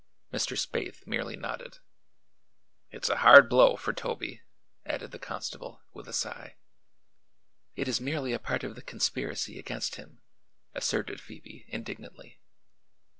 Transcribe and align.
Mr. 0.33 0.57
Spaythe 0.57 1.05
merely 1.05 1.35
nodded. 1.35 1.77
"It's 2.89 3.07
a 3.07 3.17
hard 3.17 3.47
blow 3.47 3.75
for 3.75 3.93
Toby," 3.93 4.41
added 4.83 5.11
the 5.11 5.19
constable, 5.19 5.83
with 5.93 6.07
a 6.07 6.11
sign. 6.11 6.53
"It 7.75 7.87
is 7.87 8.01
merely 8.01 8.33
a 8.33 8.39
part 8.39 8.63
of 8.63 8.73
the 8.73 8.81
conspiracy 8.81 9.59
against 9.59 9.97
him," 9.97 10.23
asserted 10.73 11.21
Phoebe 11.21 11.65
indignantly. 11.67 12.39